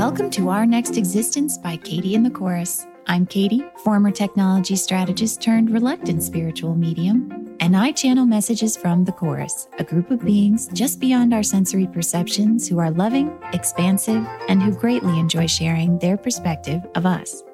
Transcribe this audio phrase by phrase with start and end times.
[0.00, 2.86] Welcome to Our Next Existence by Katie and the Chorus.
[3.06, 9.12] I'm Katie, former technology strategist turned reluctant spiritual medium, and I channel messages from the
[9.12, 14.62] Chorus, a group of beings just beyond our sensory perceptions who are loving, expansive, and
[14.62, 17.44] who greatly enjoy sharing their perspective of us.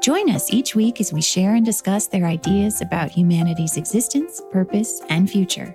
[0.00, 5.02] Join us each week as we share and discuss their ideas about humanity's existence, purpose,
[5.08, 5.74] and future.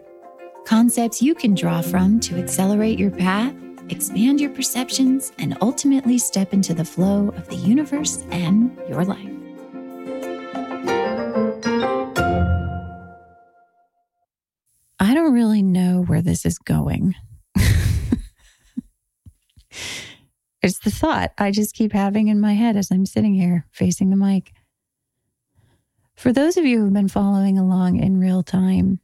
[0.64, 3.54] Concepts you can draw from to accelerate your path
[3.90, 9.30] expand your perceptions, and ultimately step into the flow of the universe and your life.
[15.00, 17.16] I don't really know where this is going.
[20.62, 24.10] it's the thought I just keep having in my head as I'm sitting here facing
[24.10, 24.52] the mic.
[26.16, 29.00] For those of you who've been following along in real time,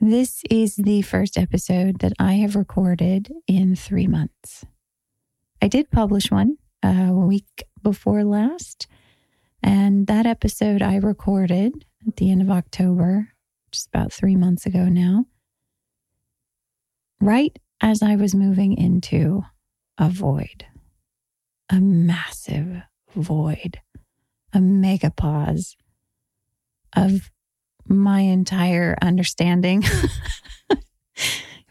[0.00, 4.64] this is the first episode that I have recorded in three months.
[5.60, 8.86] I did publish one uh, a week before last,
[9.62, 13.28] and that episode I recorded at the end of October,
[13.72, 15.26] just about three months ago now,
[17.20, 19.42] right as I was moving into
[19.98, 20.64] a void,
[21.70, 22.82] a massive
[23.16, 23.80] void,
[24.52, 25.76] a mega pause
[26.94, 27.30] of
[27.88, 29.82] my entire understanding.
[30.70, 30.80] it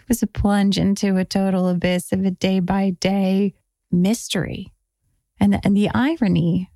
[0.07, 3.53] was a plunge into a total abyss of a day by day
[3.91, 4.73] mystery.
[5.39, 6.71] And the, and the irony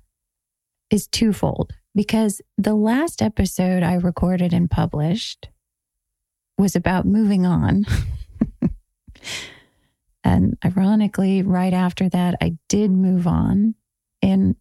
[0.90, 5.48] is twofold because the last episode I recorded and published
[6.58, 7.84] was about moving on.
[10.24, 13.74] and ironically, right after that, I did move on
[14.20, 14.56] in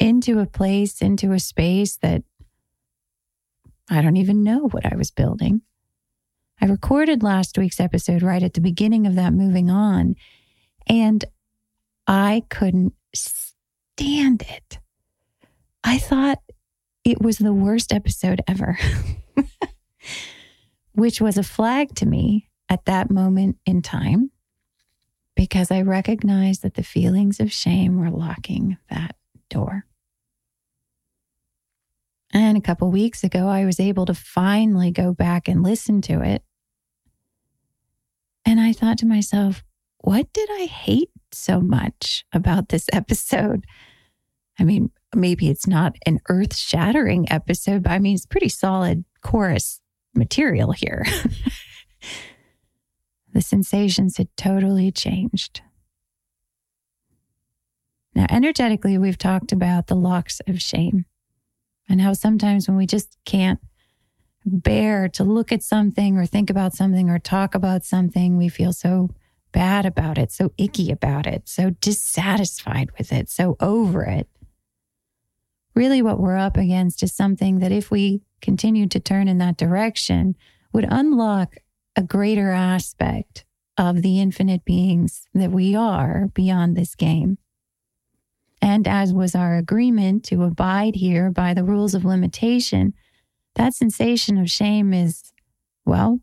[0.00, 2.24] into a place, into a space that
[3.92, 5.60] I don't even know what I was building.
[6.60, 10.14] I recorded last week's episode right at the beginning of that moving on,
[10.86, 11.24] and
[12.06, 14.78] I couldn't stand it.
[15.84, 16.38] I thought
[17.04, 18.78] it was the worst episode ever,
[20.92, 24.30] which was a flag to me at that moment in time
[25.34, 29.16] because I recognized that the feelings of shame were locking that
[29.50, 29.84] door.
[32.32, 36.22] And a couple weeks ago, I was able to finally go back and listen to
[36.22, 36.42] it.
[38.44, 39.62] And I thought to myself,
[39.98, 43.64] what did I hate so much about this episode?
[44.58, 49.04] I mean, maybe it's not an earth shattering episode, but I mean, it's pretty solid
[49.22, 49.80] chorus
[50.14, 51.04] material here.
[53.32, 55.60] the sensations had totally changed.
[58.14, 61.06] Now, energetically, we've talked about the locks of shame
[61.88, 63.60] and how sometimes when we just can't
[64.44, 68.72] bear to look at something or think about something or talk about something, we feel
[68.72, 69.10] so
[69.52, 74.28] bad about it, so icky about it, so dissatisfied with it, so over it.
[75.74, 79.56] Really, what we're up against is something that if we continue to turn in that
[79.56, 80.34] direction,
[80.72, 81.56] would unlock
[81.96, 83.44] a greater aspect
[83.78, 87.38] of the infinite beings that we are beyond this game.
[88.62, 92.94] And as was our agreement to abide here by the rules of limitation,
[93.56, 95.32] that sensation of shame is,
[95.84, 96.20] well,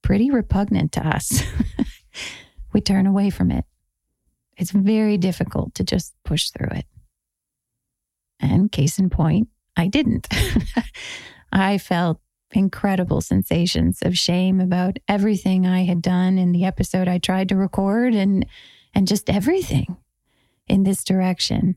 [0.00, 1.42] pretty repugnant to us.
[2.72, 3.64] we turn away from it.
[4.56, 6.86] It's very difficult to just push through it.
[8.38, 10.28] And case in point, I didn't.
[11.52, 12.20] I felt
[12.52, 17.56] incredible sensations of shame about everything I had done in the episode I tried to
[17.56, 18.46] record and
[18.92, 19.96] and just everything
[20.70, 21.74] in this direction.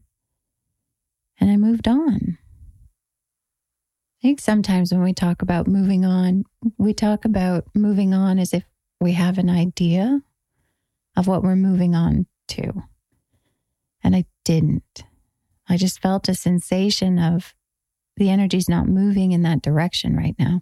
[1.39, 2.37] And I moved on.
[4.19, 6.43] I think sometimes when we talk about moving on,
[6.77, 8.63] we talk about moving on as if
[9.01, 10.21] we have an idea
[11.17, 12.83] of what we're moving on to.
[14.03, 15.03] And I didn't.
[15.67, 17.55] I just felt a sensation of
[18.15, 20.61] the energy's not moving in that direction right now.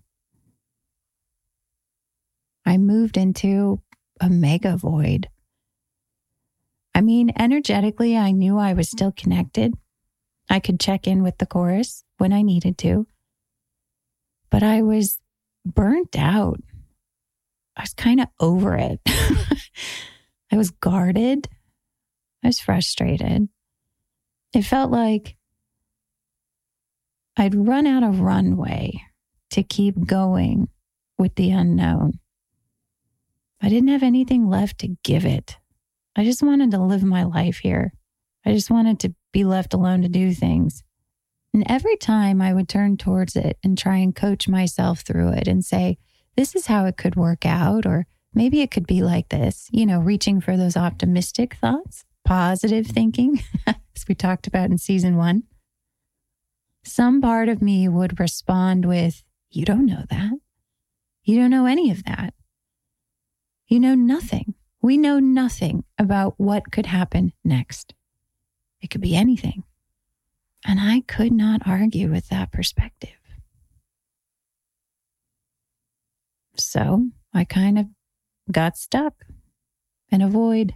[2.65, 3.81] I moved into
[4.21, 5.27] a mega void.
[6.93, 9.73] I mean, energetically, I knew I was still connected.
[10.49, 13.07] I could check in with the chorus when I needed to.
[14.49, 15.19] But I was
[15.65, 16.59] burnt out.
[17.77, 18.99] I was kind of over it.
[20.51, 21.47] I was guarded.
[22.43, 23.47] I was frustrated.
[24.53, 25.37] It felt like
[27.37, 29.01] I'd run out of runway
[29.51, 30.67] to keep going
[31.17, 32.19] with the unknown.
[33.61, 35.57] I didn't have anything left to give it.
[36.15, 37.93] I just wanted to live my life here.
[38.45, 40.83] I just wanted to be left alone to do things.
[41.53, 45.47] And every time I would turn towards it and try and coach myself through it
[45.47, 45.97] and say,
[46.35, 49.85] this is how it could work out, or maybe it could be like this, you
[49.85, 52.05] know, reaching for those optimistic thoughts.
[52.23, 55.43] positive thinking, as we talked about in season one,
[56.83, 60.31] some part of me would respond with, You don't know that.
[61.23, 62.33] You don't know any of that.
[63.67, 64.50] You know nothing.
[64.81, 67.93] We know nothing about what could happen next.
[68.81, 69.63] It could be anything.
[70.65, 73.09] And I could not argue with that perspective.
[76.55, 77.87] So I kind of
[78.51, 79.25] got stuck
[80.09, 80.75] in a void,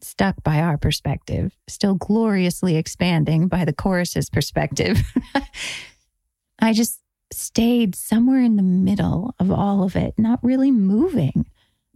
[0.00, 5.02] stuck by our perspective, still gloriously expanding by the chorus's perspective.
[6.58, 7.00] I just
[7.32, 11.46] stayed somewhere in the middle of all of it, not really moving,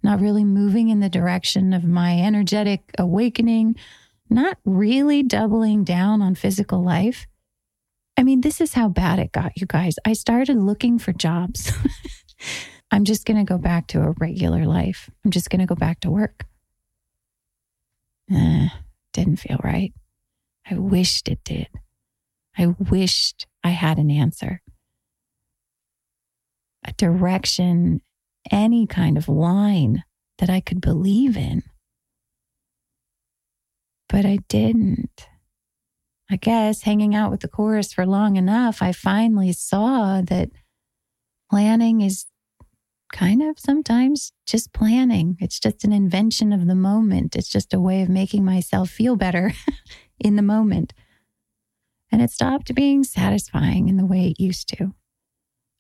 [0.07, 3.75] not really moving in the direction of my energetic awakening,
[4.31, 7.27] not really doubling down on physical life.
[8.17, 9.97] I mean, this is how bad it got, you guys.
[10.05, 11.73] I started looking for jobs.
[12.93, 15.11] I'm just going to go back to a regular life.
[15.25, 16.47] I'm just going to go back to work.
[18.33, 18.69] Eh,
[19.13, 19.93] didn't feel right.
[20.71, 21.69] I wished it did.
[22.57, 24.63] I wished I had an answer,
[26.85, 28.03] a direction,
[28.51, 30.05] any kind of line
[30.39, 31.63] that I could believe in.
[34.09, 35.29] But I didn't.
[36.31, 40.51] I guess hanging out with the chorus for long enough, I finally saw that
[41.51, 42.27] planning is
[43.13, 45.37] kind of sometimes just planning.
[45.41, 47.37] It's just an invention of the moment.
[47.37, 49.53] It's just a way of making myself feel better
[50.19, 50.93] in the moment.
[52.11, 54.95] And it stopped being satisfying in the way it used to.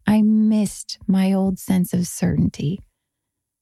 [0.06, 2.80] I missed my old sense of certainty,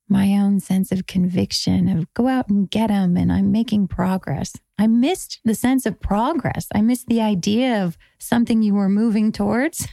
[0.08, 4.52] my own sense of conviction of go out and get them and I'm making progress.
[4.79, 6.67] I missed the sense of progress.
[6.75, 9.88] I missed the idea of something you were moving towards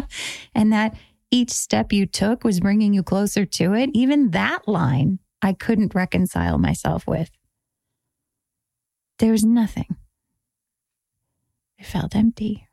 [0.54, 0.96] and that
[1.30, 5.94] each step you took was bringing you closer to it, even that line I couldn't
[5.94, 7.30] reconcile myself with.
[9.18, 9.96] There was nothing.
[11.78, 12.68] It felt empty.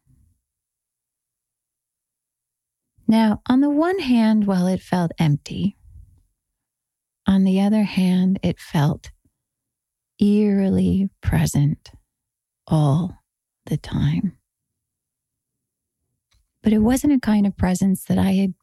[3.08, 5.78] Now, on the one hand, while it felt empty,
[7.28, 9.12] on the other hand, it felt
[10.20, 11.92] eerily present
[12.68, 13.18] all
[13.66, 14.38] the time
[16.64, 18.54] but it wasn't a kind of presence that I had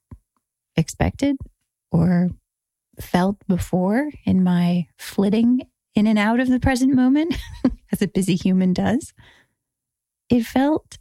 [0.75, 1.37] expected
[1.93, 2.31] or
[2.99, 5.61] felt before in my flitting
[5.95, 7.37] in and out of the present moment,
[7.93, 9.13] as a busy human does.
[10.31, 10.97] It felt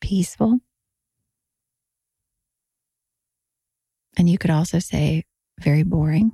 [0.00, 0.60] peaceful.
[4.18, 5.24] And you could also say
[5.60, 6.32] very boring.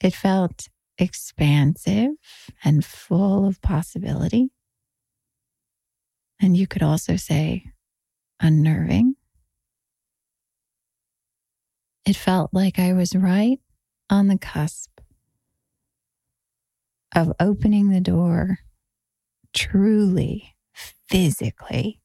[0.00, 0.68] it felt
[0.98, 2.10] expansive
[2.64, 4.50] and full of possibility.
[6.40, 7.66] And you could also say
[8.40, 9.14] unnerving.
[12.04, 13.60] It felt like I was right
[14.10, 14.90] on the cusp
[17.14, 18.58] of opening the door
[19.54, 20.56] truly,
[21.08, 22.00] physically,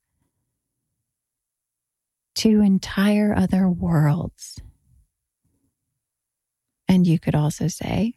[2.40, 4.62] to entire other worlds.
[6.88, 8.14] And you could also say,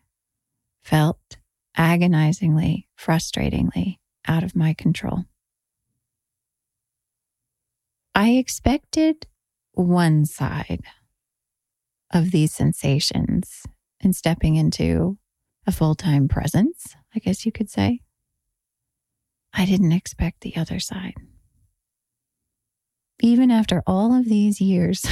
[0.84, 1.38] felt
[1.76, 3.96] agonizingly, frustratingly
[4.28, 5.24] out of my control.
[8.14, 9.26] I expected
[9.72, 10.84] one side
[12.12, 13.64] of these sensations
[13.98, 15.18] in stepping into
[15.66, 18.02] a full time presence, I guess you could say.
[19.52, 21.14] I didn't expect the other side.
[23.22, 25.06] Even after all of these years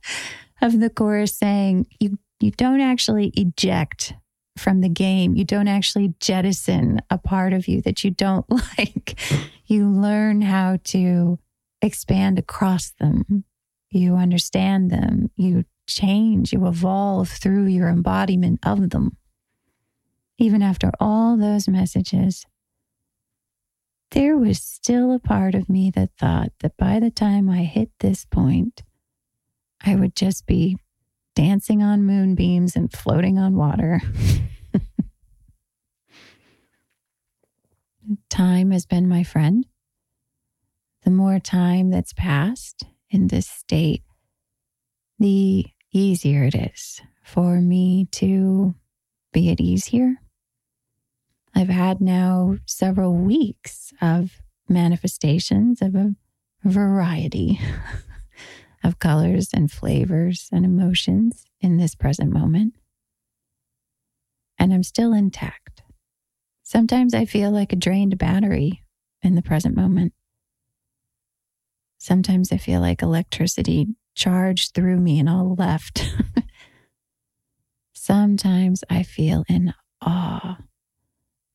[0.60, 4.12] of the chorus saying, you, you don't actually eject
[4.58, 8.46] from the game, you don't actually jettison a part of you that you don't
[8.78, 9.18] like.
[9.66, 11.38] You learn how to
[11.80, 13.44] expand across them.
[13.90, 15.30] You understand them.
[15.36, 16.52] You change.
[16.52, 19.16] You evolve through your embodiment of them.
[20.38, 22.44] Even after all those messages,
[24.10, 27.90] there was still a part of me that thought that by the time I hit
[28.00, 28.82] this point,
[29.84, 30.78] I would just be
[31.34, 34.00] dancing on moonbeams and floating on water.
[38.28, 39.66] Time has been my friend
[41.06, 44.02] the more time that's passed in this state,
[45.20, 48.74] the easier it is for me to
[49.32, 50.20] be at ease here.
[51.56, 56.14] I've had now several weeks of manifestations of a
[56.62, 57.58] variety
[58.84, 62.74] of colors and flavors and emotions in this present moment.
[64.58, 65.82] And I'm still intact.
[66.62, 68.82] Sometimes I feel like a drained battery
[69.22, 70.12] in the present moment.
[71.96, 76.06] Sometimes I feel like electricity charged through me and all left.
[77.94, 79.72] Sometimes I feel in
[80.02, 80.58] awe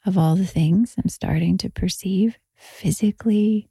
[0.05, 3.69] of all the things I'm starting to perceive physically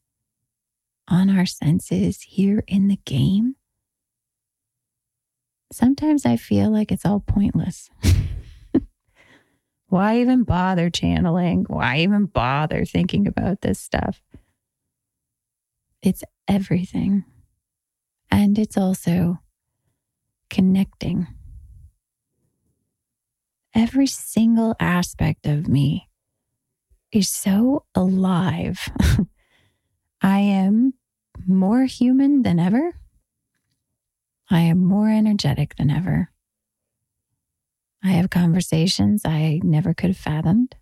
[1.08, 3.56] on our senses here in the game.
[5.72, 7.90] Sometimes I feel like it's all pointless.
[9.88, 11.64] Why even bother channeling?
[11.68, 14.22] Why even bother thinking about this stuff?
[16.02, 17.24] It's everything.
[18.30, 19.38] And it's also
[20.48, 21.26] connecting.
[23.74, 26.09] Every single aspect of me
[27.12, 28.88] is so alive.
[30.22, 30.94] I am
[31.46, 32.92] more human than ever.
[34.50, 36.30] I am more energetic than ever.
[38.02, 40.74] I have conversations I never could have fathomed.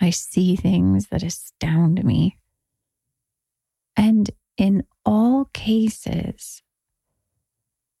[0.00, 2.38] I see things that astound me.
[3.96, 6.62] And in all cases,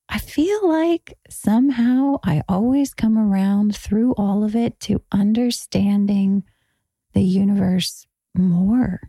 [0.08, 6.44] I feel like somehow I always come around through all of it to understanding
[7.18, 8.06] the universe
[8.36, 9.00] more.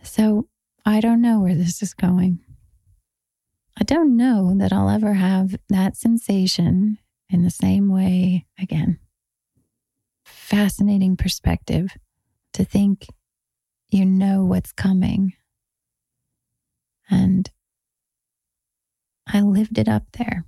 [0.00, 0.46] So
[0.86, 2.38] I don't know where this is going.
[3.76, 6.98] I don't know that I'll ever have that sensation
[7.28, 9.00] in the same way again.
[10.24, 11.96] Fascinating perspective
[12.52, 13.08] to think
[13.88, 15.32] you know what's coming.
[17.10, 17.50] And
[19.26, 20.44] I lived it up there.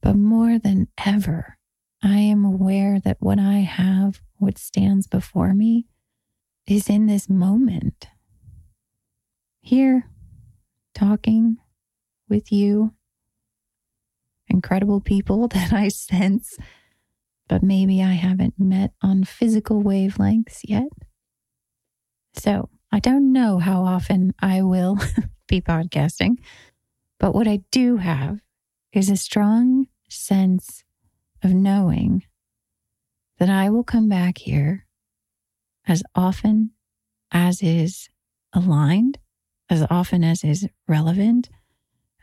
[0.00, 1.58] But more than ever,
[2.02, 5.86] I am aware that what I have, what stands before me,
[6.66, 8.08] is in this moment.
[9.60, 10.08] Here,
[10.94, 11.58] talking
[12.28, 12.92] with you,
[14.48, 16.56] incredible people that I sense,
[17.48, 20.88] but maybe I haven't met on physical wavelengths yet.
[22.34, 24.98] So I don't know how often I will
[25.46, 26.38] be podcasting,
[27.20, 28.40] but what I do have
[28.92, 30.82] is a strong sense
[31.42, 32.24] of knowing
[33.38, 34.86] that I will come back here
[35.86, 36.70] as often
[37.32, 38.08] as is
[38.52, 39.18] aligned,
[39.68, 41.48] as often as is relevant,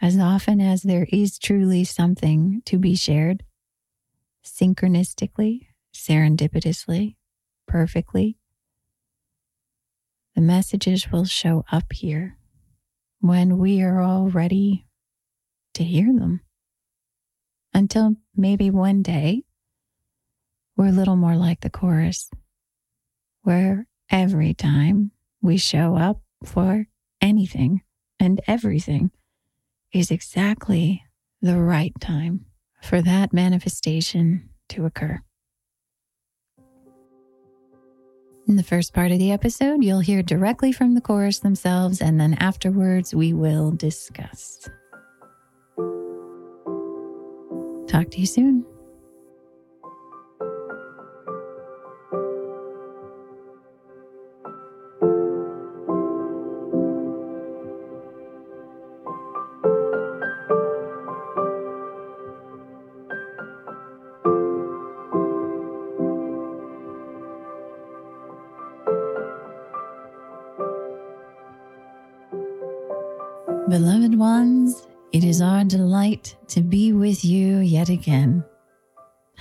[0.02, 3.44] as often as there is truly something to be shared,
[4.46, 7.16] synchronistically, serendipitously,
[7.68, 8.38] perfectly.
[10.36, 12.38] The messages will show up here
[13.20, 14.86] when we are all ready
[15.74, 16.42] to hear them.
[17.74, 19.44] Until maybe one day
[20.76, 22.30] we're a little more like the chorus,
[23.44, 25.12] where every time
[25.42, 26.88] we show up for
[27.22, 27.82] anything
[28.20, 29.12] and everything
[29.94, 31.04] is exactly
[31.42, 32.46] the right time
[32.82, 35.20] for that manifestation to occur.
[38.48, 42.20] In the first part of the episode, you'll hear directly from the chorus themselves, and
[42.20, 44.68] then afterwards, we will discuss.
[47.90, 48.68] Talk to you soon.
[75.20, 78.42] It is our delight to be with you yet again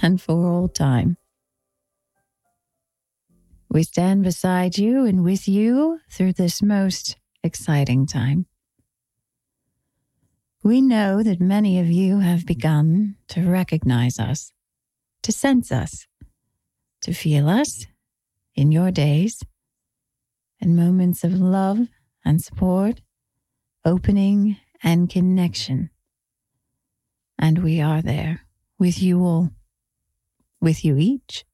[0.03, 1.17] and for all time.
[3.71, 8.47] We stand beside you and with you through this most exciting time.
[10.65, 14.51] We know that many of you have begun to recognize us,
[15.23, 16.09] to sense us,
[17.03, 17.87] to feel us
[18.57, 19.45] in your days
[20.61, 21.87] and moments of love
[22.25, 23.01] and support
[23.85, 25.91] opening and connection.
[27.39, 28.47] And we are there
[28.79, 29.51] with you all,
[30.61, 31.45] with you each.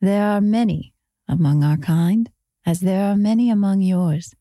[0.00, 0.94] There are many
[1.26, 2.30] among our kind,
[2.66, 4.34] as there are many among yours.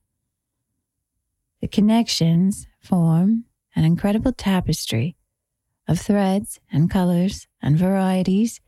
[1.62, 5.16] The connections form an incredible tapestry
[5.88, 8.60] of threads and colors and varieties,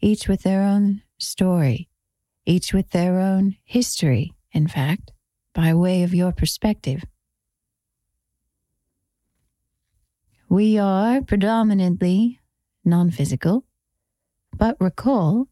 [0.00, 1.88] each with their own story,
[2.44, 5.12] each with their own history in fact,
[5.56, 7.02] by way of your perspective.
[10.50, 12.40] We are predominantly
[12.84, 13.64] non physical,
[14.54, 15.48] but recall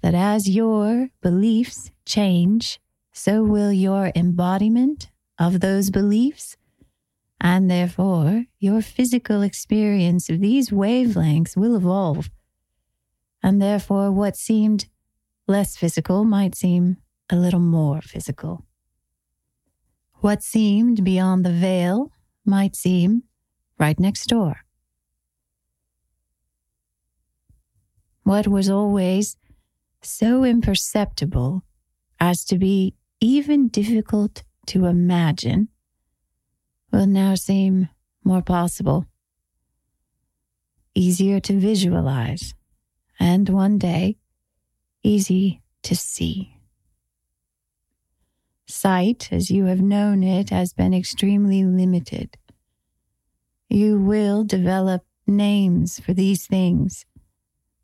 [0.00, 2.80] that as your beliefs change,
[3.12, 6.56] so will your embodiment of those beliefs,
[7.38, 12.30] and therefore your physical experience of these wavelengths will evolve.
[13.42, 14.86] And therefore, what seemed
[15.46, 16.96] less physical might seem
[17.28, 18.65] a little more physical.
[20.26, 22.10] What seemed beyond the veil
[22.44, 23.22] might seem
[23.78, 24.56] right next door.
[28.24, 29.36] What was always
[30.02, 31.62] so imperceptible
[32.18, 35.68] as to be even difficult to imagine
[36.90, 37.88] will now seem
[38.24, 39.06] more possible,
[40.92, 42.52] easier to visualize,
[43.20, 44.16] and one day
[45.04, 46.55] easy to see.
[48.68, 52.36] Sight, as you have known it, has been extremely limited.
[53.68, 57.06] You will develop names for these things,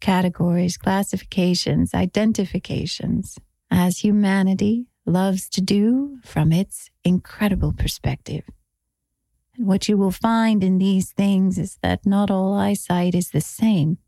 [0.01, 3.39] categories, classifications, identifications,
[3.71, 8.45] as humanity loves to do from its incredible perspective.
[9.57, 13.41] And what you will find in these things is that not all eyesight is the
[13.41, 13.99] same.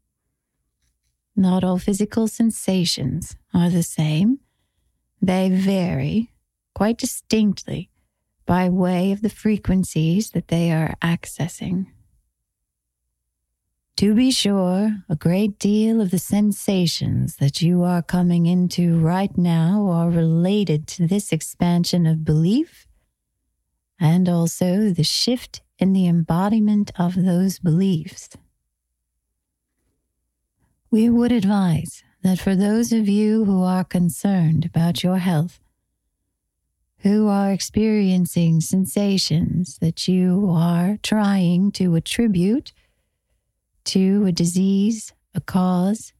[1.36, 4.40] Not all physical sensations are the same.
[5.20, 6.30] They vary
[6.74, 7.90] quite distinctly
[8.46, 11.86] by way of the frequencies that they are accessing.
[13.98, 19.36] To be sure, a great deal of the sensations that you are coming into right
[19.38, 22.88] now are related to this expansion of belief
[24.00, 28.30] and also the shift in the embodiment of those beliefs.
[30.90, 35.60] We would advise that for those of you who are concerned about your health,
[37.04, 42.73] who are experiencing sensations that you are trying to attribute
[43.84, 46.14] to a disease, a cause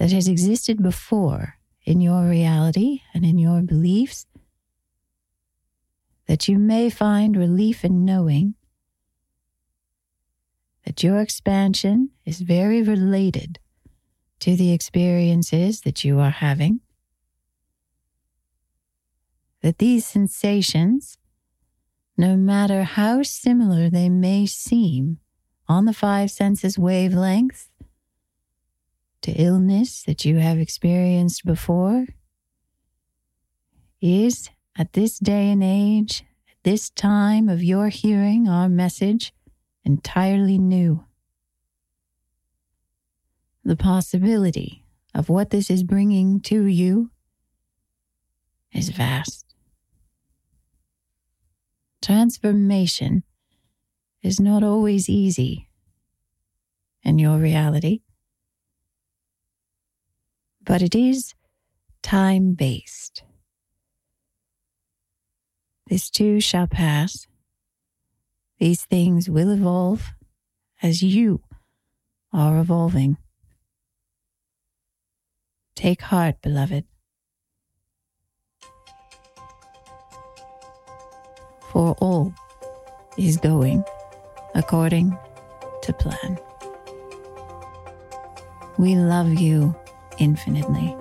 [0.00, 4.26] that has existed before in your reality and in your beliefs,
[6.26, 8.54] that you may find relief in knowing
[10.84, 13.60] that your expansion is very related
[14.40, 16.80] to the experiences that you are having
[19.62, 21.18] that these sensations,
[22.16, 25.18] no matter how similar they may seem
[25.68, 27.68] on the five senses wavelength
[29.22, 32.06] to illness that you have experienced before,
[34.00, 39.32] is at this day and age, at this time of your hearing our message,
[39.84, 41.04] entirely new.
[43.64, 47.10] The possibility of what this is bringing to you
[48.72, 49.45] is vast.
[52.06, 53.24] Transformation
[54.22, 55.68] is not always easy
[57.02, 58.02] in your reality,
[60.62, 61.34] but it is
[62.04, 63.24] time based.
[65.88, 67.26] This too shall pass.
[68.60, 70.14] These things will evolve
[70.80, 71.42] as you
[72.32, 73.16] are evolving.
[75.74, 76.84] Take heart, beloved.
[81.76, 82.32] For all
[83.18, 83.84] is going
[84.54, 85.14] according
[85.82, 86.38] to plan.
[88.78, 89.76] We love you
[90.16, 90.96] infinitely.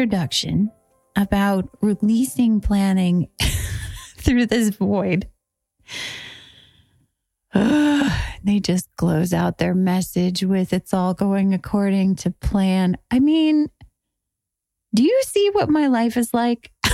[0.00, 0.72] Introduction
[1.14, 3.28] about releasing planning
[4.16, 5.28] through this void.
[7.54, 12.96] they just close out their message with it's all going according to plan.
[13.10, 13.68] I mean,
[14.94, 16.72] do you see what my life is like?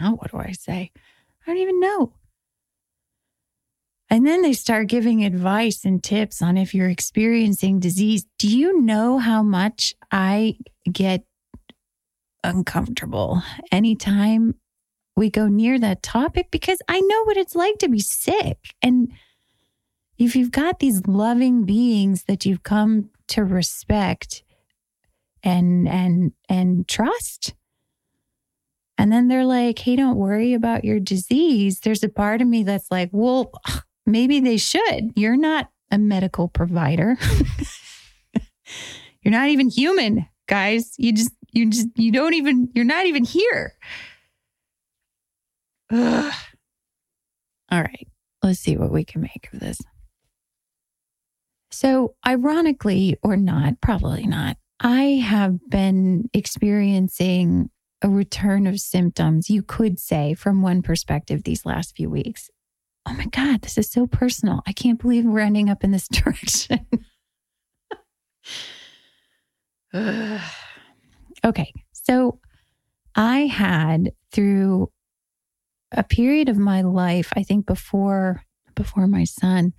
[0.00, 0.90] now, what do I say?
[1.46, 2.12] I don't even know.
[4.14, 8.24] And then they start giving advice and tips on if you're experiencing disease.
[8.38, 10.56] Do you know how much I
[10.88, 11.24] get
[12.44, 14.54] uncomfortable anytime
[15.16, 16.52] we go near that topic?
[16.52, 18.58] Because I know what it's like to be sick.
[18.80, 19.10] And
[20.16, 24.44] if you've got these loving beings that you've come to respect
[25.42, 27.54] and and and trust
[28.96, 32.62] and then they're like hey don't worry about your disease there's a part of me
[32.62, 33.50] that's like well
[34.06, 35.12] maybe they should.
[35.16, 37.16] You're not a medical provider.
[39.22, 40.94] you're not even human, guys.
[40.98, 43.74] You just, you just, you don't even, you're not even here.
[45.92, 46.32] Ugh.
[47.70, 48.08] All right,
[48.42, 49.78] let's see what we can make of this.
[51.70, 59.62] So, ironically or not, probably not, I have been experiencing a return of symptoms, you
[59.62, 62.48] could say, from one perspective these last few weeks.
[63.06, 64.62] Oh my God, this is so personal.
[64.66, 66.86] I can't believe we're ending up in this direction.
[71.44, 72.40] okay, so
[73.14, 74.90] I had through
[75.92, 78.42] a period of my life, I think before
[78.74, 79.72] before my son,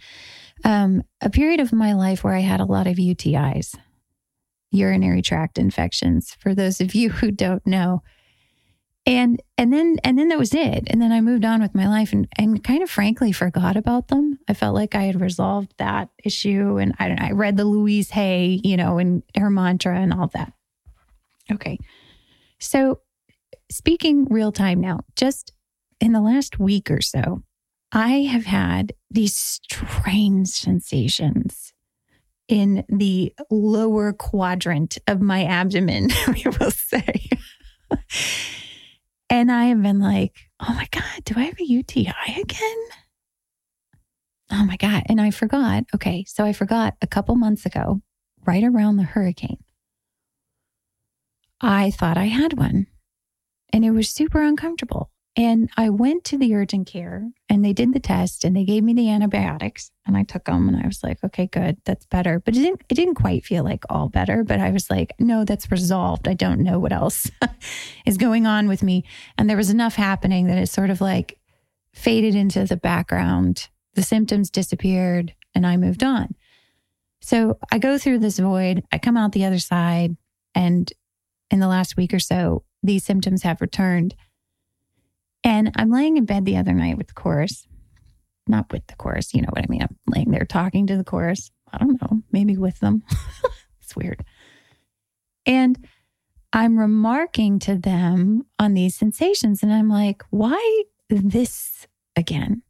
[0.64, 3.76] um, a period of my life where I had a lot of UTIs,
[4.72, 6.36] urinary tract infections.
[6.40, 8.04] For those of you who don't know,
[9.06, 10.86] and and then and then that was it.
[10.88, 14.08] And then i moved on with my life and and kind of frankly forgot about
[14.08, 14.40] them.
[14.48, 17.66] I felt like i had resolved that issue and i don't know, i read the
[17.66, 20.54] louise hay you know and her mantra and all that.
[21.52, 21.78] Okay.
[22.60, 23.02] So
[23.72, 25.52] speaking real time now just
[26.00, 27.42] in the last week or so
[27.92, 31.74] i have had these strange sensations
[32.48, 37.30] in the lower quadrant of my abdomen we will say
[39.30, 42.78] and I have been like, oh my God, do I have a UTI again?
[44.52, 45.04] Oh my God.
[45.08, 45.84] And I forgot.
[45.94, 46.26] Okay.
[46.28, 48.02] So I forgot a couple months ago,
[48.46, 49.64] right around the hurricane,
[51.62, 52.88] I thought I had one
[53.74, 55.10] and it was super uncomfortable.
[55.38, 58.84] And I went to the urgent care and they did the test and they gave
[58.84, 62.40] me the antibiotics and I took them and I was like, okay, good, that's better.
[62.40, 65.44] But it didn't it didn't quite feel like all better, but I was like, no,
[65.44, 66.30] that's resolved.
[66.30, 67.30] I don't know what else
[68.06, 69.04] is going on with me.
[69.38, 71.38] And there was enough happening that it sort of like
[71.94, 73.68] faded into the background.
[73.96, 76.36] The symptoms disappeared and I moved on.
[77.22, 80.16] So I go through this void, I come out the other side,
[80.54, 80.92] and
[81.50, 84.16] in the last week or so, these symptoms have returned.
[85.46, 87.68] And I'm laying in bed the other night with the chorus,
[88.48, 89.84] not with the chorus, you know what I mean?
[89.84, 91.52] I'm laying there talking to the chorus.
[91.72, 93.04] I don't know, maybe with them.
[93.82, 94.26] it's weird.
[95.46, 95.88] And
[96.52, 99.62] I'm remarking to them on these sensations.
[99.62, 102.64] And I'm like, why this again?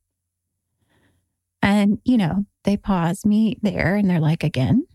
[1.62, 4.86] And, you know, they pause me there and they're like, again.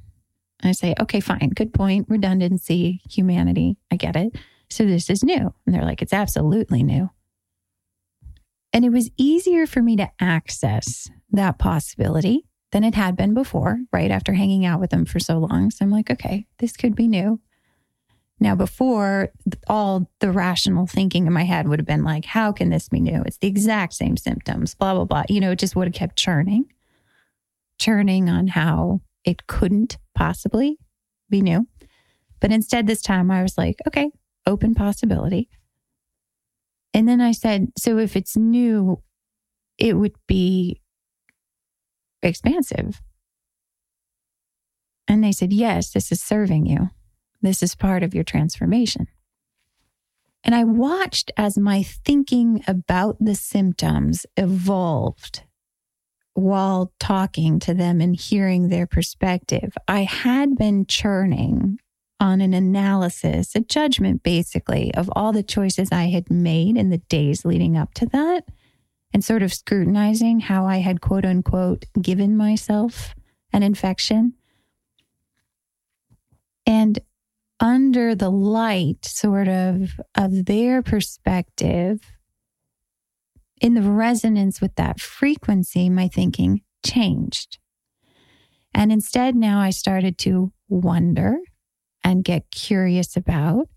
[0.63, 2.07] I say, okay, fine, good point.
[2.11, 3.79] Redundancy, humanity.
[3.91, 4.37] I get it.
[4.69, 5.55] So this is new.
[5.65, 7.09] And they're like, it's absolutely new.
[8.73, 13.81] And it was easier for me to access that possibility than it had been before,
[13.93, 14.11] right?
[14.11, 15.71] After hanging out with them for so long.
[15.71, 17.41] So I'm like, okay, this could be new.
[18.43, 19.29] Now, before,
[19.69, 23.01] all the rational thinking in my head would have been like, how can this be
[23.01, 23.23] new?
[23.27, 25.25] It's the exact same symptoms, blah, blah, blah.
[25.29, 26.65] You know, it just would have kept churning,
[27.79, 30.79] churning on how it couldn't possibly
[31.29, 31.67] be new.
[32.41, 34.11] But instead, this time I was like, okay,
[34.47, 35.51] open possibility.
[36.93, 39.03] And then I said, so if it's new,
[39.79, 40.81] it would be
[42.23, 43.01] expansive.
[45.09, 46.91] And they said, yes, this is serving you.
[47.43, 49.07] This is part of your transformation.
[50.45, 55.43] And I watched as my thinking about the symptoms evolved
[56.35, 59.73] while talking to them and hearing their perspective.
[59.87, 61.79] I had been churning
[62.21, 66.99] on an analysis, a judgment basically of all the choices I had made in the
[66.99, 68.45] days leading up to that,
[69.13, 73.15] and sort of scrutinizing how I had quote unquote given myself
[73.53, 74.35] an infection.
[76.67, 76.99] And
[77.59, 82.01] under the light, sort of, of their perspective,
[83.61, 87.59] in the resonance with that frequency, my thinking changed.
[88.73, 91.39] And instead, now I started to wonder
[92.11, 93.69] and get curious about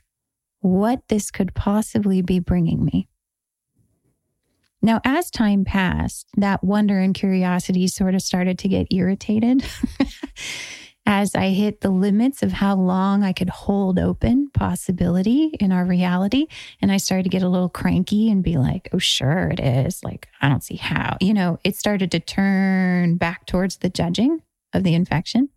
[0.60, 3.08] what this could possibly be bringing me.
[4.82, 9.64] Now, as time passed, that wonder and curiosity sort of started to get irritated
[11.06, 15.86] as I hit the limits of how long I could hold open possibility in our
[15.86, 16.48] reality.
[16.82, 20.04] And I started to get a little cranky and be like, oh, sure, it is.
[20.04, 21.18] Like, I don't see how.
[21.22, 24.42] You know, it started to turn back towards the judging
[24.74, 25.50] of the infection.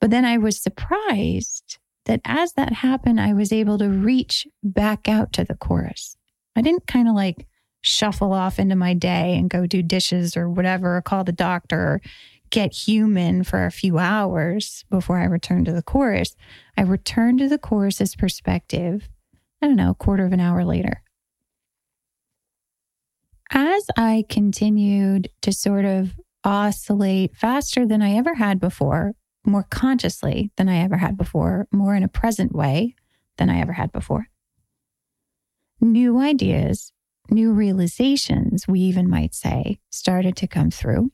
[0.00, 5.08] But then I was surprised that as that happened, I was able to reach back
[5.08, 6.16] out to the chorus.
[6.56, 7.46] I didn't kind of like
[7.82, 11.78] shuffle off into my day and go do dishes or whatever, or call the doctor
[11.78, 12.00] or
[12.50, 16.34] get human for a few hours before I returned to the chorus.
[16.76, 19.08] I returned to the chorus's perspective,
[19.62, 21.02] I don't know, a quarter of an hour later.
[23.52, 29.14] As I continued to sort of oscillate faster than I ever had before
[29.46, 32.94] more consciously than I ever had before, more in a present way
[33.38, 34.28] than I ever had before.
[35.80, 36.92] New ideas,
[37.30, 41.10] new realizations, we even might say, started to come through.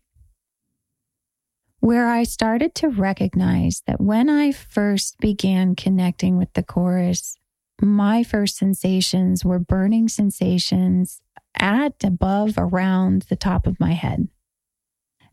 [1.81, 7.37] where I started to recognize that when I first began connecting with the chorus,
[7.81, 11.21] my first sensations were burning sensations
[11.59, 14.29] at, above, around the top of my head.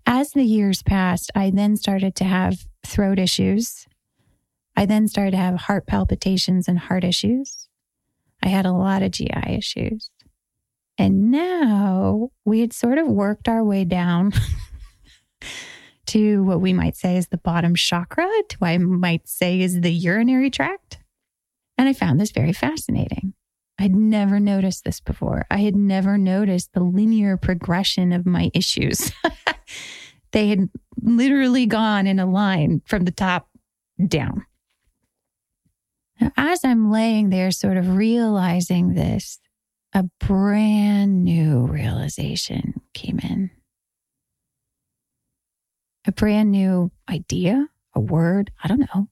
[0.06, 3.88] As the years passed, I then started to have throat issues.
[4.76, 7.68] I then started to have heart palpitations and heart issues.
[8.42, 10.10] I had a lot of GI issues.
[10.98, 14.32] And now we had sort of worked our way down
[16.08, 19.82] to what we might say is the bottom chakra, to what I might say is
[19.82, 21.00] the urinary tract.
[21.78, 23.34] And I found this very fascinating.
[23.80, 25.46] I'd never noticed this before.
[25.50, 29.12] I had never noticed the linear progression of my issues.
[30.32, 30.70] they had
[31.02, 33.50] literally gone in a line from the top
[34.08, 34.46] down.
[36.22, 39.40] Now, as I'm laying there, sort of realizing this,
[39.94, 43.52] a brand new realization came in.
[46.06, 49.08] A brand new idea, a word, I don't know.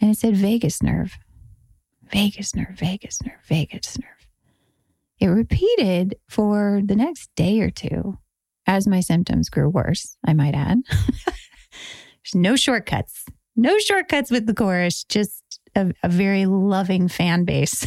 [0.00, 1.16] And it said vagus nerve
[2.10, 4.08] vagus nerve, vagus nerve, vagus nerve.
[5.20, 8.18] It repeated for the next day or two
[8.66, 10.82] as my symptoms grew worse, I might add.
[11.24, 13.24] There's no shortcuts,
[13.56, 15.42] no shortcuts with the chorus, just
[15.76, 17.86] a, a very loving fan base.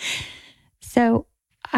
[0.80, 1.26] so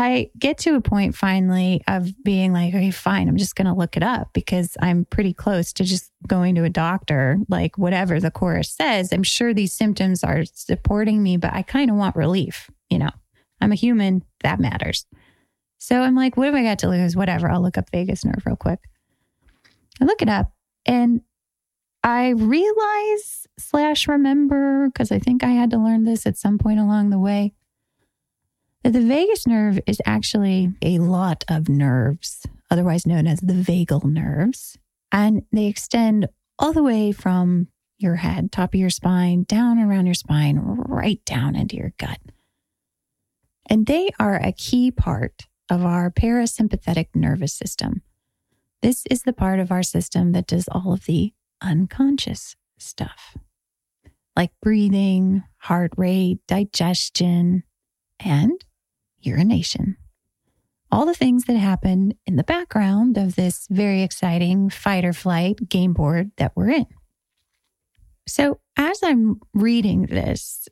[0.00, 3.74] I get to a point finally of being like, okay, fine, I'm just going to
[3.74, 8.20] look it up because I'm pretty close to just going to a doctor, like whatever
[8.20, 9.12] the chorus says.
[9.12, 12.70] I'm sure these symptoms are supporting me, but I kind of want relief.
[12.88, 13.11] You know,
[13.61, 15.04] I'm a human, that matters.
[15.78, 17.16] So I'm like, what have I got to lose?
[17.16, 18.78] Whatever, I'll look up vagus nerve real quick.
[20.00, 20.52] I look it up
[20.87, 21.22] and
[22.04, 26.78] I realize slash remember, because I think I had to learn this at some point
[26.78, 27.54] along the way
[28.90, 34.79] the vagus nerve is actually a lot of nerves, otherwise known as the vagal nerves.
[35.12, 40.07] And they extend all the way from your head, top of your spine, down around
[40.07, 42.18] your spine, right down into your gut.
[43.68, 48.03] And they are a key part of our parasympathetic nervous system.
[48.81, 53.37] This is the part of our system that does all of the unconscious stuff,
[54.37, 57.64] like breathing, heart rate, digestion,
[58.20, 58.64] and
[59.20, 59.96] urination.
[60.90, 65.68] All the things that happen in the background of this very exciting fight or flight
[65.68, 66.87] game board that we're in.
[68.26, 70.68] So, as I'm reading this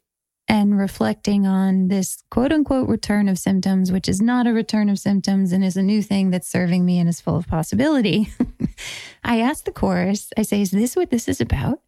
[0.48, 4.98] and reflecting on this quote unquote return of symptoms, which is not a return of
[4.98, 8.32] symptoms and is a new thing that's serving me and is full of possibility,
[9.24, 11.80] I ask the chorus, I say, Is this what this is about?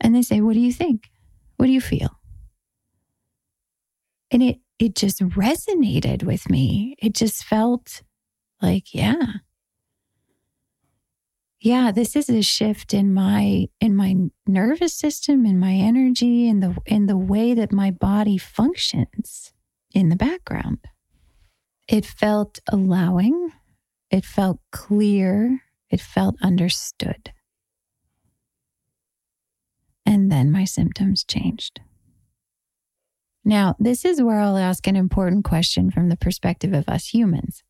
[0.00, 1.10] And they say, What do you think?
[1.56, 2.20] What do you feel?
[4.30, 6.96] And it it just resonated with me.
[6.98, 8.02] It just felt
[8.60, 9.24] like, yeah.
[11.60, 14.14] Yeah, this is a shift in my in my
[14.46, 19.52] nervous system, in my energy, in the in the way that my body functions
[19.94, 20.80] in the background.
[21.88, 23.52] It felt allowing,
[24.10, 25.60] it felt clear,
[25.90, 27.32] it felt understood.
[30.04, 31.80] And then my symptoms changed.
[33.46, 37.62] Now, this is where I'll ask an important question from the perspective of us humans.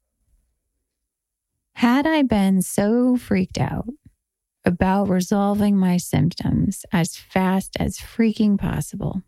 [1.74, 3.86] Had I been so freaked out
[4.64, 9.20] about resolving my symptoms as fast as freaking possible,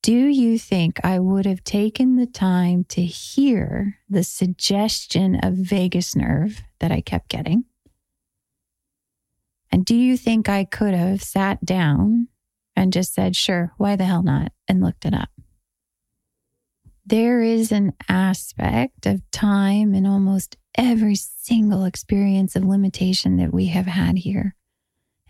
[0.00, 6.16] do you think I would have taken the time to hear the suggestion of vagus
[6.16, 7.64] nerve that I kept getting?
[9.70, 12.28] And do you think I could have sat down
[12.76, 14.52] and just said, sure, why the hell not?
[14.68, 15.28] And looked it up.
[17.06, 23.66] There is an aspect of time in almost every single experience of limitation that we
[23.66, 24.54] have had here.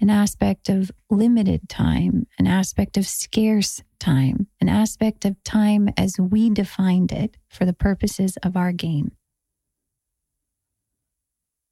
[0.00, 6.18] An aspect of limited time, an aspect of scarce time, an aspect of time as
[6.18, 9.12] we defined it for the purposes of our game.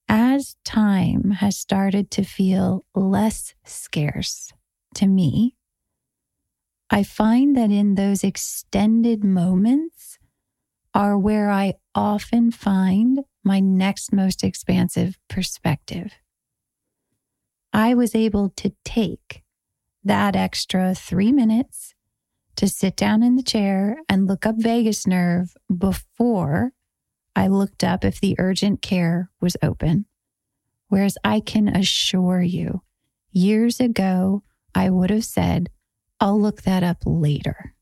[0.08, 4.52] As time has started to feel less scarce
[4.96, 5.56] to me,
[6.92, 10.18] I find that in those extended moments
[10.92, 16.12] are where I often find my next most expansive perspective.
[17.72, 19.42] I was able to take
[20.04, 21.94] that extra three minutes
[22.56, 26.72] to sit down in the chair and look up vagus nerve before
[27.34, 30.04] I looked up if the urgent care was open.
[30.88, 32.82] Whereas I can assure you,
[33.30, 34.42] years ago,
[34.74, 35.70] I would have said,
[36.22, 37.74] I'll look that up later.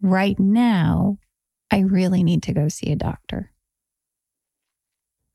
[0.00, 1.18] Right now,
[1.72, 3.50] I really need to go see a doctor.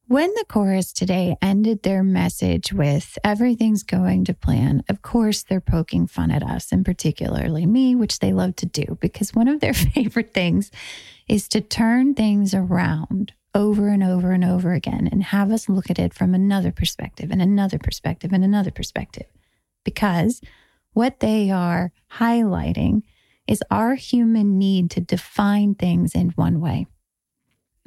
[0.07, 5.59] When the chorus today ended their message with everything's going to plan, of course, they're
[5.59, 9.59] poking fun at us and particularly me, which they love to do because one of
[9.59, 10.71] their favorite things
[11.27, 15.89] is to turn things around over and over and over again and have us look
[15.89, 19.27] at it from another perspective and another perspective and another perspective.
[19.83, 20.39] Because
[20.97, 23.03] what they are highlighting
[23.47, 26.87] is our human need to define things in one way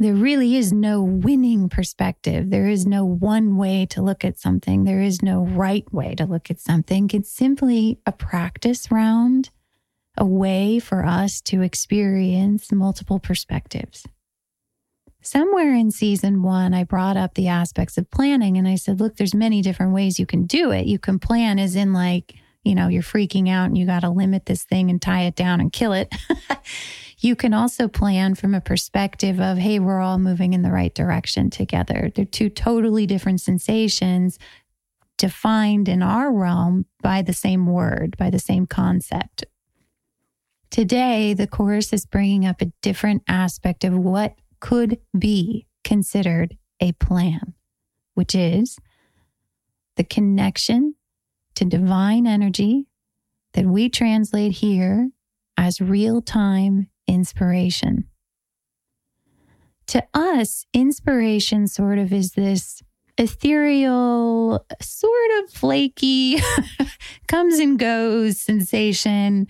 [0.00, 2.48] there really is no winning perspective.
[2.48, 4.84] There is no one way to look at something.
[4.84, 7.10] There is no right way to look at something.
[7.12, 9.50] It's simply a practice round,
[10.16, 14.06] a way for us to experience multiple perspectives.
[15.20, 19.16] Somewhere in season one, I brought up the aspects of planning and I said, look,
[19.16, 20.86] there's many different ways you can do it.
[20.86, 24.10] You can plan as in like, you know, you're freaking out and you got to
[24.10, 26.14] limit this thing and tie it down and kill it.
[27.20, 30.94] You can also plan from a perspective of, hey, we're all moving in the right
[30.94, 32.10] direction together.
[32.14, 34.38] They're two totally different sensations
[35.18, 39.44] defined in our realm by the same word, by the same concept.
[40.70, 46.92] Today, the chorus is bringing up a different aspect of what could be considered a
[46.92, 47.52] plan,
[48.14, 48.78] which is
[49.96, 50.94] the connection
[51.60, 52.86] to divine energy
[53.52, 55.10] that we translate here
[55.58, 58.06] as real time inspiration.
[59.88, 62.82] To us, inspiration sort of is this
[63.18, 66.38] ethereal, sort of flaky,
[67.28, 69.46] comes and goes sensation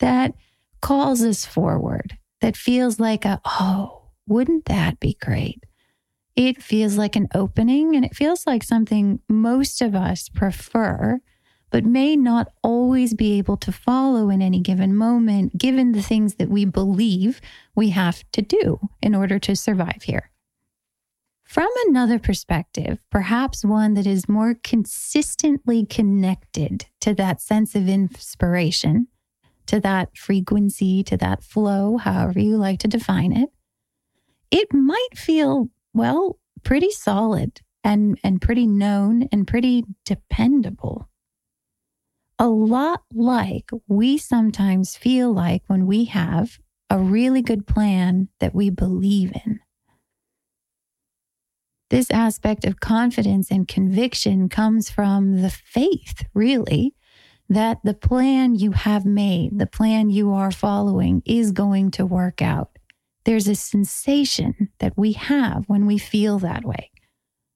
[0.00, 0.34] that
[0.82, 5.62] calls us forward, that feels like a, oh, wouldn't that be great?
[6.34, 11.20] It feels like an opening and it feels like something most of us prefer
[11.70, 16.36] but may not always be able to follow in any given moment, given the things
[16.36, 17.40] that we believe
[17.74, 20.30] we have to do in order to survive here.
[21.44, 29.06] From another perspective, perhaps one that is more consistently connected to that sense of inspiration,
[29.66, 33.50] to that frequency, to that flow, however you like to define it,
[34.50, 41.08] it might feel, well, pretty solid and, and pretty known and pretty dependable
[42.38, 46.58] a lot like we sometimes feel like when we have
[46.90, 49.60] a really good plan that we believe in.
[51.88, 56.94] This aspect of confidence and conviction comes from the faith, really,
[57.48, 62.42] that the plan you have made, the plan you are following, is going to work
[62.42, 62.70] out.
[63.24, 66.90] There's a sensation that we have when we feel that way.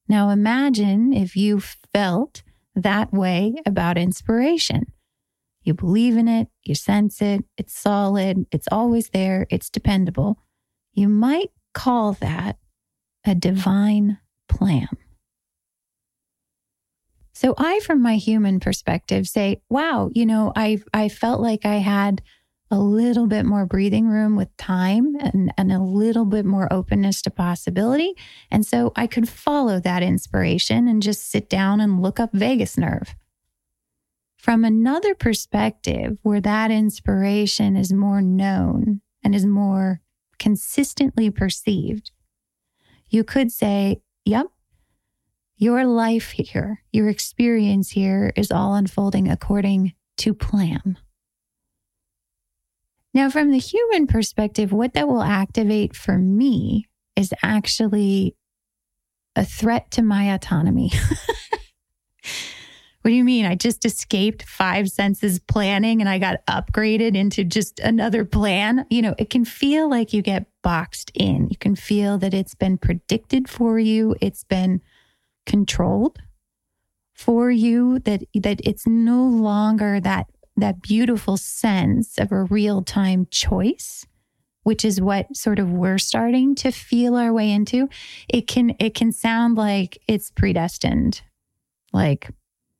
[0.09, 1.61] Now, imagine if you
[1.93, 2.43] felt
[2.75, 4.85] that way about inspiration.
[5.63, 10.39] You believe in it, you sense it, it's solid, it's always there, it's dependable.
[10.95, 12.59] You might call that
[13.27, 14.89] a divine plan.
[17.35, 21.77] So I, from my human perspective, say, wow, you know, I I felt like I
[21.77, 22.23] had
[22.71, 27.21] a little bit more breathing room with time and, and a little bit more openness
[27.23, 28.15] to possibility.
[28.51, 32.79] And so I could follow that inspiration and just sit down and look up vagus
[32.79, 33.17] nerve.
[34.37, 40.01] From another perspective, where that inspiration is more known and is more
[40.39, 42.13] consistently perceived,
[43.11, 44.47] you could say, yep,
[45.57, 50.97] your life here, your experience here is all unfolding according to plan.
[53.13, 58.37] Now, from the human perspective, what that will activate for me is actually
[59.35, 60.93] a threat to my autonomy.
[63.03, 63.47] what do you mean?
[63.47, 68.87] I just escaped five senses planning and I got upgraded into just another plan.
[68.91, 71.49] You know, it can feel like you get boxed in.
[71.49, 74.83] You can feel that it's been predicted for you, it's been
[75.47, 76.19] controlled
[77.15, 80.27] for you, that, that it's no longer that
[80.61, 84.07] that beautiful sense of a real time choice
[84.63, 87.89] which is what sort of we're starting to feel our way into
[88.29, 91.23] it can it can sound like it's predestined.
[91.93, 92.31] Like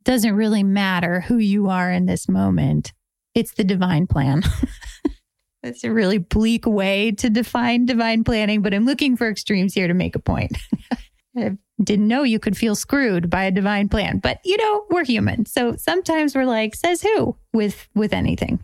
[0.05, 2.93] doesn't really matter who you are in this moment.
[3.35, 4.43] It's the divine plan.
[5.63, 9.89] That's a really bleak way to define divine planning but i'm looking for extremes here
[9.89, 10.57] to make a point
[11.39, 11.51] Uh,
[11.83, 14.19] didn't know you could feel screwed by a divine plan.
[14.19, 15.47] But you know, we're human.
[15.47, 18.61] So sometimes we're like, says who with with anything.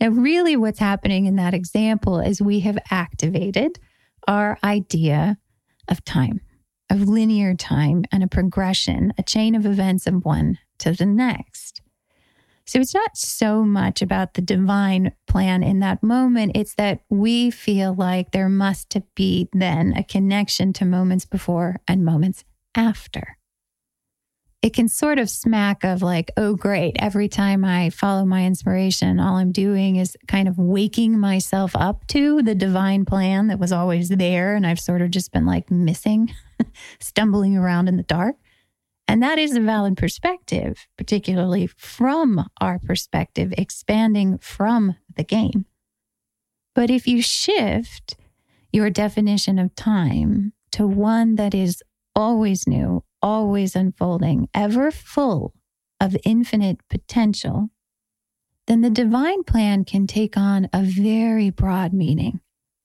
[0.00, 3.78] And really what's happening in that example is we have activated
[4.26, 5.38] our idea
[5.88, 6.40] of time,
[6.88, 11.82] of linear time and a progression, a chain of events of one to the next.
[12.70, 16.52] So it's not so much about the divine plan in that moment.
[16.54, 22.04] It's that we feel like there must be then a connection to moments before and
[22.04, 22.44] moments
[22.76, 23.36] after.
[24.62, 26.94] It can sort of smack of like, oh, great.
[27.00, 32.06] Every time I follow my inspiration, all I'm doing is kind of waking myself up
[32.08, 34.54] to the divine plan that was always there.
[34.54, 36.32] And I've sort of just been like missing,
[37.00, 38.36] stumbling around in the dark.
[39.10, 45.64] And that is a valid perspective, particularly from our perspective, expanding from the game.
[46.76, 48.16] But if you shift
[48.72, 51.82] your definition of time to one that is
[52.14, 55.54] always new, always unfolding, ever full
[56.00, 57.70] of infinite potential,
[58.68, 62.38] then the divine plan can take on a very broad meaning,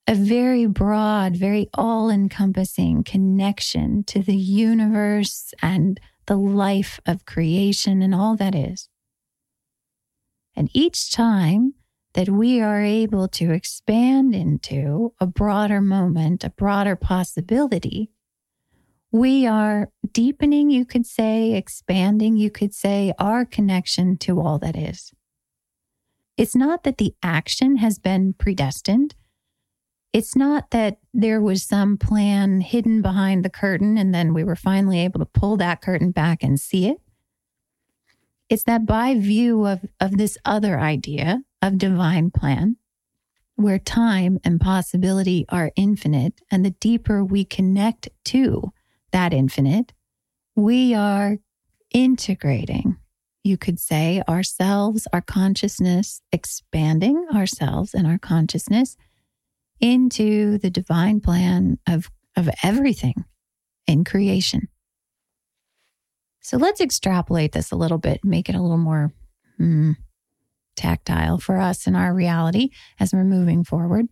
[0.08, 8.02] a very broad, very all encompassing connection to the universe and the life of creation
[8.02, 8.90] and all that is.
[10.56, 11.74] And each time
[12.14, 18.10] that we are able to expand into a broader moment, a broader possibility,
[19.12, 24.76] we are deepening, you could say, expanding, you could say, our connection to all that
[24.76, 25.14] is.
[26.38, 29.16] It's not that the action has been predestined.
[30.16, 34.56] It's not that there was some plan hidden behind the curtain and then we were
[34.56, 37.02] finally able to pull that curtain back and see it.
[38.48, 42.78] It's that by view of, of this other idea of divine plan,
[43.58, 48.72] where time and possibility are infinite, and the deeper we connect to
[49.12, 49.92] that infinite,
[50.56, 51.40] we are
[51.94, 52.96] integrating,
[53.44, 58.96] you could say, ourselves, our consciousness, expanding ourselves and our consciousness
[59.80, 63.26] into the divine plan of, of everything
[63.88, 64.68] in creation.
[66.42, 69.14] So let's extrapolate this a little bit, make it a little more
[69.58, 69.94] hmm,
[70.76, 72.70] tactile for us in our reality
[73.00, 74.08] as we're moving forward.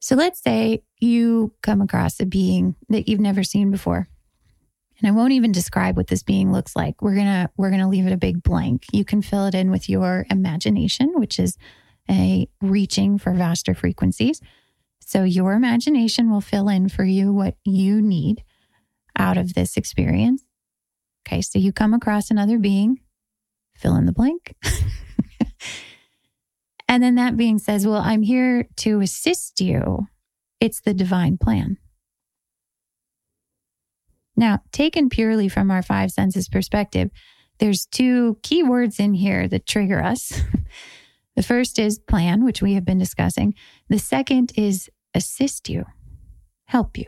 [0.00, 4.08] So let's say you come across a being that you've never seen before.
[4.98, 7.00] And I won't even describe what this being looks like.
[7.00, 8.86] We're going to we're going to leave it a big blank.
[8.92, 11.56] You can fill it in with your imagination, which is
[12.10, 14.40] a reaching for vaster frequencies.
[15.00, 18.44] So your imagination will fill in for you what you need
[19.16, 20.44] out of this experience.
[21.26, 23.00] Okay, so you come across another being,
[23.76, 24.54] fill in the blank.
[26.88, 30.06] and then that being says, Well, I'm here to assist you.
[30.60, 31.78] It's the divine plan.
[34.36, 37.10] Now, taken purely from our five senses perspective,
[37.58, 40.40] there's two key words in here that trigger us.
[41.36, 43.54] The first is plan, which we have been discussing.
[43.88, 45.84] The second is assist you,
[46.66, 47.06] help you.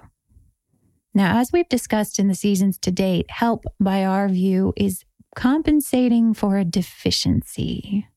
[1.13, 5.05] Now, as we've discussed in the seasons to date, help by our view is
[5.37, 8.09] compensating for a deficiency.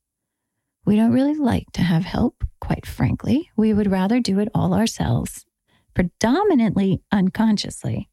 [0.85, 3.49] We don't really like to have help, quite frankly.
[3.55, 5.45] We would rather do it all ourselves,
[5.93, 8.09] predominantly unconsciously.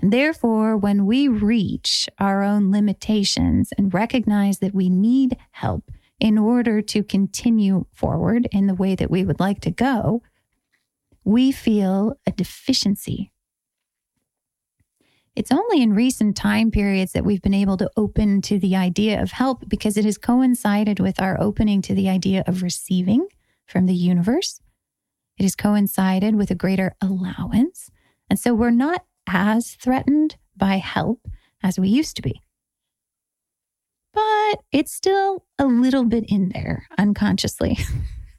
[0.00, 5.90] And therefore, when we reach our own limitations and recognize that we need help,
[6.22, 10.22] in order to continue forward in the way that we would like to go,
[11.24, 13.32] we feel a deficiency.
[15.34, 19.20] It's only in recent time periods that we've been able to open to the idea
[19.20, 23.26] of help because it has coincided with our opening to the idea of receiving
[23.66, 24.60] from the universe.
[25.38, 27.90] It has coincided with a greater allowance.
[28.30, 31.26] And so we're not as threatened by help
[31.64, 32.42] as we used to be
[34.12, 37.78] but it's still a little bit in there unconsciously.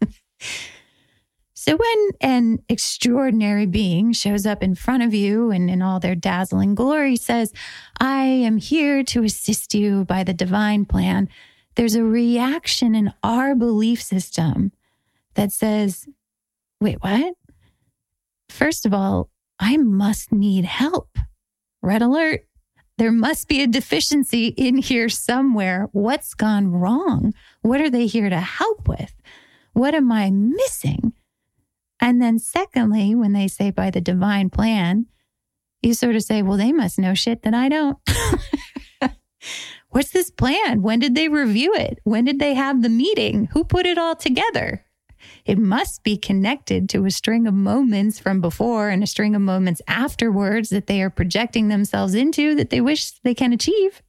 [1.53, 6.15] so when an extraordinary being shows up in front of you and in all their
[6.15, 7.53] dazzling glory says,
[7.99, 11.29] I am here to assist you by the divine plan,
[11.75, 14.71] there's a reaction in our belief system
[15.33, 16.07] that says,
[16.79, 17.33] wait, what?
[18.49, 21.17] First of all, I must need help.
[21.81, 22.45] Red alert.
[22.97, 25.89] There must be a deficiency in here somewhere.
[25.91, 27.33] What's gone wrong?
[27.61, 29.13] What are they here to help with?
[29.73, 31.13] What am I missing?
[31.99, 35.07] And then, secondly, when they say by the divine plan,
[35.81, 37.97] you sort of say, well, they must know shit that I don't.
[39.89, 40.81] What's this plan?
[40.81, 41.99] When did they review it?
[42.03, 43.49] When did they have the meeting?
[43.53, 44.85] Who put it all together?
[45.45, 49.41] It must be connected to a string of moments from before and a string of
[49.41, 54.01] moments afterwards that they are projecting themselves into that they wish they can achieve.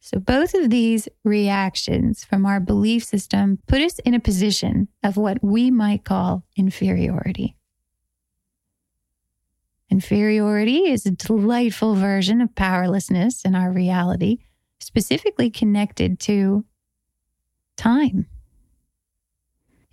[0.00, 5.16] So, both of these reactions from our belief system put us in a position of
[5.16, 7.54] what we might call inferiority.
[9.92, 14.38] Inferiority is a delightful version of powerlessness in our reality,
[14.80, 16.64] specifically connected to
[17.76, 18.26] time.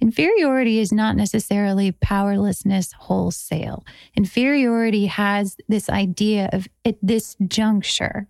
[0.01, 3.85] Inferiority is not necessarily powerlessness wholesale.
[4.15, 8.27] Inferiority has this idea of at this juncture,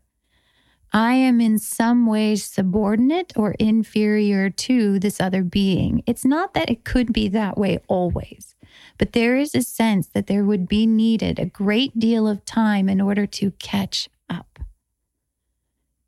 [0.91, 6.03] I am in some ways subordinate or inferior to this other being.
[6.07, 8.55] It's not that it could be that way always,
[8.97, 12.89] but there is a sense that there would be needed a great deal of time
[12.89, 14.59] in order to catch up.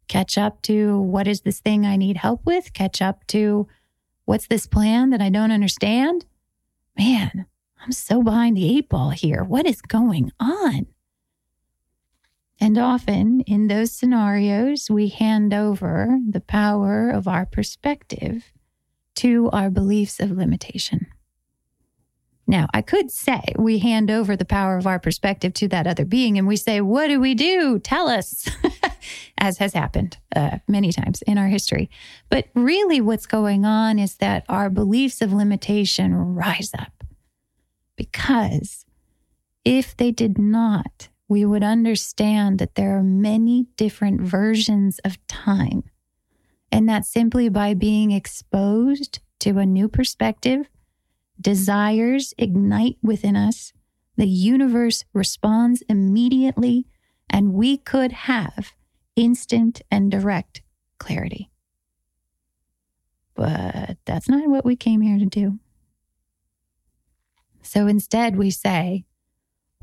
[0.08, 2.74] Catch up to what is this thing I need help with?
[2.74, 3.68] Catch up to
[4.32, 6.24] What's this plan that I don't understand?
[6.98, 7.48] Man,
[7.84, 9.44] I'm so behind the eight ball here.
[9.44, 10.88] What is going on?
[12.58, 18.54] And often in those scenarios, we hand over the power of our perspective
[19.16, 21.08] to our beliefs of limitation.
[22.52, 26.04] Now, I could say we hand over the power of our perspective to that other
[26.04, 27.80] being and we say, What do we do?
[27.80, 28.48] Tell us.
[29.38, 31.90] as has happened uh, many times in our history.
[32.30, 37.04] But really, what's going on is that our beliefs of limitation rise up.
[37.96, 38.86] Because
[39.66, 45.84] if they did not, we would understand that there are many different versions of time.
[46.72, 50.70] And that simply by being exposed to a new perspective,
[51.42, 53.74] desires ignite within us,
[54.18, 56.86] the universe responds immediately,
[57.30, 58.74] and we could have
[59.16, 60.62] instant and direct
[61.00, 61.50] clarity.
[63.36, 65.60] But that's not what we came here to do.
[67.64, 69.06] So instead, we say,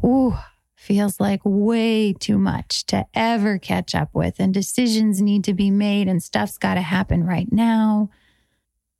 [0.04, 0.36] Ooh,
[0.76, 5.70] feels like way too much to ever catch up with, and decisions need to be
[5.70, 8.10] made, and stuff's got to happen right now.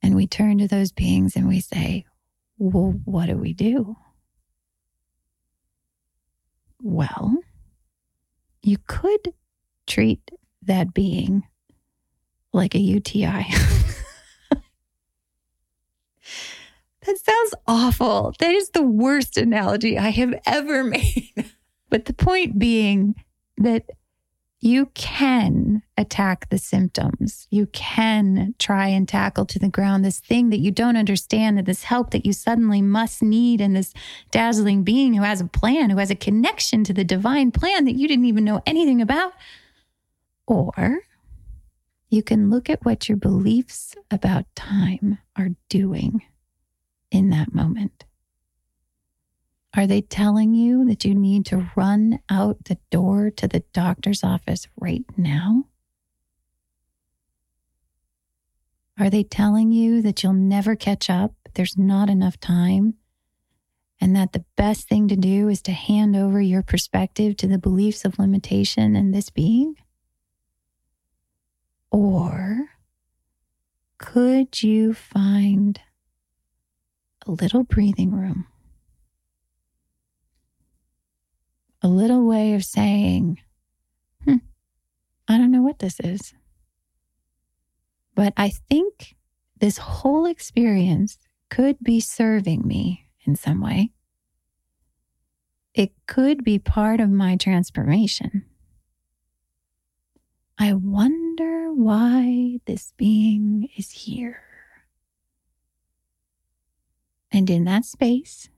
[0.01, 2.05] And we turn to those beings and we say,
[2.59, 3.95] Well, what do we do?
[6.81, 7.37] Well,
[8.61, 9.33] you could
[9.87, 10.29] treat
[10.63, 11.43] that being
[12.51, 13.45] like a UTI.
[17.05, 18.33] that sounds awful.
[18.39, 21.53] That is the worst analogy I have ever made.
[21.89, 23.15] but the point being
[23.57, 23.89] that
[24.61, 27.47] you can attack the symptoms.
[27.49, 31.65] You can try and tackle to the ground this thing that you don't understand and
[31.65, 33.93] this help that you suddenly must need and this
[34.31, 37.95] dazzling being who has a plan, who has a connection to the divine plan that
[37.95, 39.31] you didn't even know anything about.
[40.45, 40.99] Or
[42.09, 46.23] you can look at what your beliefs about time are doing
[47.11, 48.03] in that moment.
[49.75, 54.23] Are they telling you that you need to run out the door to the doctor's
[54.23, 55.65] office right now?
[58.99, 62.95] Are they telling you that you'll never catch up, there's not enough time,
[64.01, 67.57] and that the best thing to do is to hand over your perspective to the
[67.57, 69.75] beliefs of limitation and this being?
[71.91, 72.69] Or
[73.97, 75.79] could you find
[77.25, 78.47] a little breathing room?
[81.81, 83.39] A little way of saying,
[84.25, 84.37] hmm,
[85.27, 86.33] I don't know what this is.
[88.15, 89.15] But I think
[89.59, 91.17] this whole experience
[91.49, 93.91] could be serving me in some way.
[95.73, 98.45] It could be part of my transformation.
[100.57, 104.43] I wonder why this being is here.
[107.31, 108.49] And in that space,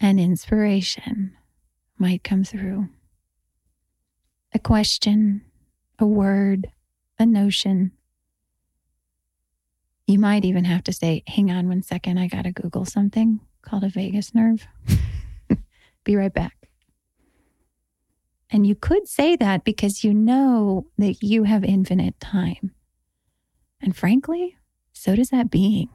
[0.00, 1.36] an inspiration
[1.98, 2.88] might come through.
[4.52, 5.42] A question,
[5.98, 6.68] a word,
[7.18, 7.92] a notion.
[10.06, 13.40] You might even have to say, hang on one second, I got to Google something
[13.62, 14.66] called a vagus nerve.
[16.04, 16.68] Be right back.
[18.50, 22.72] And you could say that because you know that you have infinite time.
[23.80, 24.56] And frankly,
[24.92, 25.88] so does that being.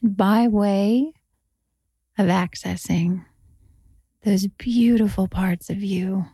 [0.00, 1.12] And by way
[2.20, 3.24] of accessing
[4.24, 6.26] those beautiful parts of you,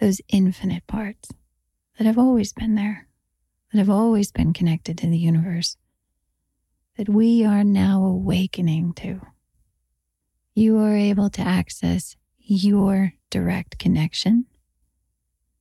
[0.00, 1.28] those infinite parts
[1.98, 3.06] that have always been there,
[3.70, 5.76] that have always been connected to the universe,
[6.96, 9.20] that we are now awakening to.
[10.54, 14.46] You are able to access your direct connection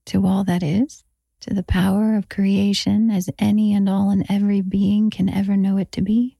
[0.05, 1.03] to all that is,
[1.41, 5.75] to the power of creation as any and all and every being can ever know
[5.77, 6.37] it to be.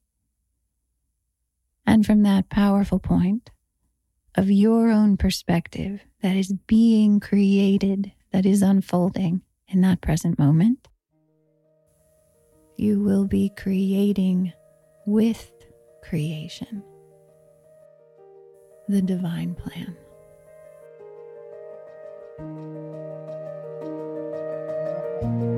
[1.86, 3.52] And from that powerful point
[4.36, 10.88] of your own perspective that is being created, that is unfolding in that present moment,
[12.78, 14.54] you will be creating
[15.06, 15.52] with
[16.02, 16.84] creation
[18.88, 19.96] the divine plan.
[25.24, 25.53] Música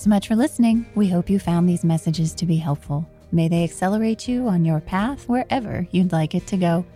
[0.00, 0.86] So much for listening.
[0.94, 3.06] We hope you found these messages to be helpful.
[3.32, 6.86] May they accelerate you on your path wherever you'd like it to go.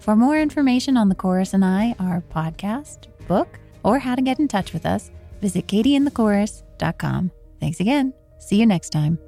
[0.00, 4.40] For more information on the chorus and I, our podcast, book, or how to get
[4.40, 7.30] in touch with us, visit katieandthechorus.com.
[7.60, 8.12] Thanks again.
[8.40, 9.20] See you next time.